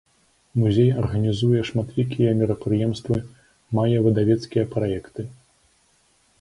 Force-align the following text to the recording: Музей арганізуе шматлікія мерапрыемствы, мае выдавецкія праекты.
Музей 0.61 0.87
арганізуе 1.01 1.59
шматлікія 1.69 2.33
мерапрыемствы, 2.41 3.17
мае 3.81 3.97
выдавецкія 4.09 4.67
праекты. 4.77 5.31